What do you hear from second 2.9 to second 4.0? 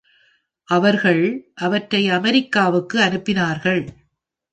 அனுப்பினார்கள்.